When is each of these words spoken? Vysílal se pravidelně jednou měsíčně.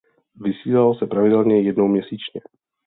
Vysílal 0.35 0.95
se 0.95 1.07
pravidelně 1.07 1.61
jednou 1.61 1.87
měsíčně. 1.87 2.41